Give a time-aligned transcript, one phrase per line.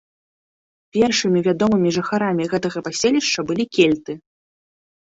[0.95, 4.13] Першымі вядомымі жыхарамі гэтага паселішча былі кельты.